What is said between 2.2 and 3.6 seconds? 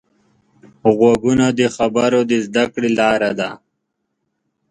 د زده کړې لاره ده